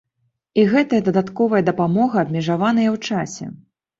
[0.59, 3.45] І гэтая дадатковая дапамога абмежаваная ў часе.